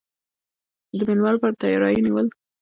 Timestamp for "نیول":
2.05-2.27